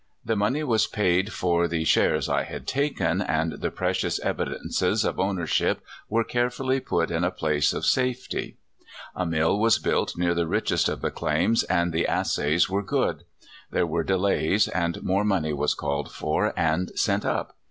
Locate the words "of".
5.07-5.19, 7.71-7.85, 10.89-11.01